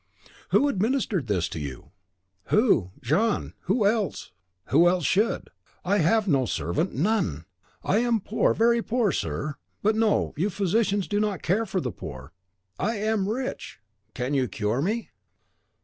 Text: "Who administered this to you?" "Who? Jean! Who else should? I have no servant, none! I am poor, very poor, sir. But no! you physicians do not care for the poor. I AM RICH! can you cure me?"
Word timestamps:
"Who 0.49 0.67
administered 0.67 1.27
this 1.27 1.47
to 1.49 1.59
you?" 1.59 1.91
"Who? 2.45 2.89
Jean! 3.03 3.53
Who 3.65 3.85
else 3.85 4.31
should? 5.03 5.51
I 5.85 5.99
have 5.99 6.27
no 6.27 6.47
servant, 6.47 6.95
none! 6.95 7.45
I 7.83 7.99
am 7.99 8.19
poor, 8.19 8.55
very 8.55 8.81
poor, 8.81 9.11
sir. 9.11 9.57
But 9.83 9.95
no! 9.95 10.33
you 10.35 10.49
physicians 10.49 11.07
do 11.07 11.19
not 11.19 11.43
care 11.43 11.67
for 11.67 11.79
the 11.79 11.91
poor. 11.91 12.33
I 12.79 12.95
AM 12.95 13.29
RICH! 13.29 13.79
can 14.15 14.33
you 14.33 14.47
cure 14.47 14.81
me?" 14.81 15.11